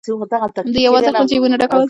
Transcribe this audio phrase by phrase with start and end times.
[0.05, 1.79] دوی یوازې خپل جېبونه ډکول.